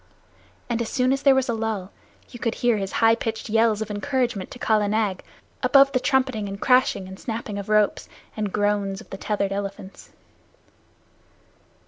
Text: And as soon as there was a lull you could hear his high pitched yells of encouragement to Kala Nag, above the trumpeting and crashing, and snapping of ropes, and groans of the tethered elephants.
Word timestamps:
And 0.67 0.81
as 0.81 0.89
soon 0.89 1.13
as 1.13 1.21
there 1.21 1.35
was 1.35 1.47
a 1.47 1.53
lull 1.53 1.91
you 2.29 2.39
could 2.39 2.55
hear 2.55 2.77
his 2.77 2.93
high 2.93 3.13
pitched 3.13 3.49
yells 3.49 3.83
of 3.83 3.91
encouragement 3.91 4.49
to 4.49 4.57
Kala 4.57 4.87
Nag, 4.87 5.23
above 5.61 5.91
the 5.91 5.99
trumpeting 5.99 6.49
and 6.49 6.59
crashing, 6.59 7.07
and 7.07 7.19
snapping 7.19 7.59
of 7.59 7.69
ropes, 7.69 8.09
and 8.35 8.51
groans 8.51 8.99
of 8.99 9.11
the 9.11 9.17
tethered 9.17 9.51
elephants. 9.51 10.09